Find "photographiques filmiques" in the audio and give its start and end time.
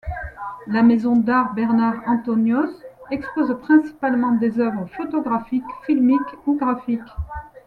4.87-6.47